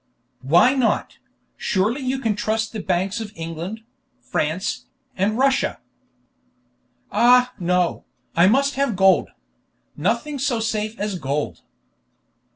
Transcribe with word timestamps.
"Why 0.41 0.73
not? 0.73 1.19
Surely 1.57 2.01
you 2.01 2.17
can 2.17 2.35
trust 2.35 2.73
the 2.73 2.79
banks 2.79 3.21
of 3.21 3.31
England, 3.35 3.81
France, 4.19 4.87
and 5.15 5.37
Russia." 5.37 5.79
"Ah 7.11 7.53
no! 7.59 8.05
I 8.35 8.47
must 8.47 8.73
have 8.73 8.95
gold. 8.95 9.29
Nothing 9.95 10.39
so 10.39 10.59
safe 10.59 10.99
as 10.99 11.19
gold." 11.19 11.61